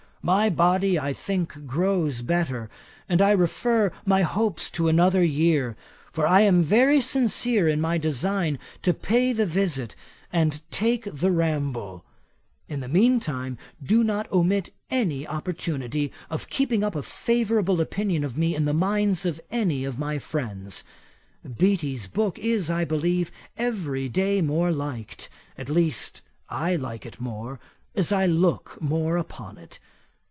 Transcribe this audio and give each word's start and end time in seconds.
My 0.23 0.51
body, 0.51 0.99
I 0.99 1.13
think, 1.13 1.65
grows 1.65 2.21
better, 2.21 2.69
and 3.09 3.23
I 3.23 3.31
refer 3.31 3.91
my 4.05 4.21
hopes 4.21 4.69
to 4.69 4.87
another 4.87 5.23
year; 5.23 5.75
for 6.11 6.27
I 6.27 6.41
am 6.41 6.61
very 6.61 7.01
sincere 7.01 7.67
in 7.67 7.81
my 7.81 7.97
design 7.97 8.59
to 8.83 8.93
pay 8.93 9.33
the 9.33 9.47
visit, 9.47 9.95
and 10.31 10.61
take 10.69 11.05
the 11.11 11.31
ramble. 11.31 12.05
In 12.69 12.81
the 12.81 12.87
mean 12.87 13.19
time, 13.19 13.57
do 13.83 14.03
not 14.03 14.31
omit 14.31 14.69
any 14.91 15.27
opportunity 15.27 16.11
of 16.29 16.51
keeping 16.51 16.83
up 16.83 16.95
a 16.95 17.01
favourable 17.01 17.81
opinion 17.81 18.23
of 18.23 18.37
me 18.37 18.53
in 18.55 18.65
the 18.65 18.73
minds 18.75 19.25
of 19.25 19.41
any 19.49 19.83
of 19.85 19.97
my 19.97 20.19
friends. 20.19 20.83
Beattie's 21.57 22.05
book 22.05 22.37
is, 22.37 22.69
I 22.69 22.85
believe, 22.85 23.31
every 23.57 24.07
day 24.07 24.39
more 24.43 24.71
liked; 24.71 25.29
at 25.57 25.67
least, 25.67 26.21
I 26.47 26.75
like 26.75 27.07
it 27.07 27.19
more, 27.19 27.59
as 27.95 28.11
I 28.11 28.27
look 28.27 28.77
more 28.79 29.17
upon 29.17 29.57
it. 29.57 29.79